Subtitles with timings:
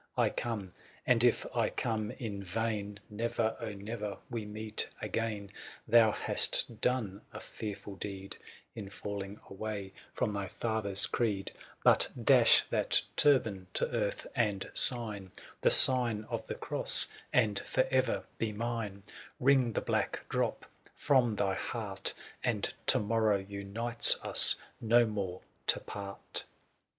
[0.17, 0.73] "I come—
[1.05, 5.49] and if I come in vain," Never, oh never, we meet again!
[5.49, 5.53] Ji »»^'
[5.89, 8.33] Thou hast done a fearful deed
[8.73, 11.51] 530" In falling away from thy father's creed:"
[11.83, 15.29] But dash that turban to earth, and sign"
[15.61, 20.65] The sign of the cross, and for ever be mine;'* Wring the black drop
[20.95, 26.45] from thy heart, "And to morrow unites us no more to part."